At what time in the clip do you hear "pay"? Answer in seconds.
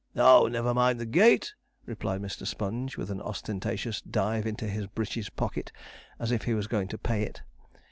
6.97-7.21